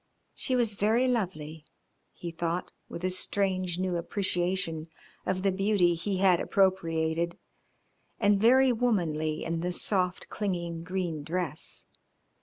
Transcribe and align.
She 0.33 0.55
was 0.55 0.73
very 0.73 1.07
lovely, 1.07 1.63
he 2.11 2.31
thought, 2.31 2.71
with 2.89 3.03
a 3.05 3.11
strange 3.11 3.77
new 3.77 3.97
appreciation 3.97 4.87
of 5.27 5.43
the 5.43 5.51
beauty 5.51 5.93
he 5.93 6.17
had 6.17 6.39
appropriated, 6.39 7.37
and 8.19 8.41
very 8.41 8.71
womanly 8.71 9.43
in 9.43 9.59
the 9.59 9.71
soft, 9.71 10.27
clinging 10.27 10.83
green 10.83 11.23
dress. 11.23 11.85